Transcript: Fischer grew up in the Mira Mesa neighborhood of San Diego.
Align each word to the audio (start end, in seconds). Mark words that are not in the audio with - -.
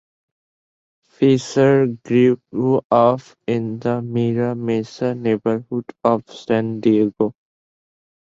Fischer 1.07 1.85
grew 1.85 2.41
up 2.89 3.21
in 3.45 3.77
the 3.81 4.01
Mira 4.01 4.55
Mesa 4.55 5.13
neighborhood 5.13 5.85
of 6.03 6.27
San 6.27 6.79
Diego. 6.79 7.35